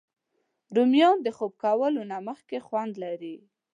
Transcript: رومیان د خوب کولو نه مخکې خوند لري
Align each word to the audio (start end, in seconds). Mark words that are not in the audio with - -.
رومیان 0.75 1.17
د 1.21 1.27
خوب 1.37 1.51
کولو 1.63 2.01
نه 2.11 2.17
مخکې 2.27 2.57
خوند 2.67 2.93
لري 3.03 3.35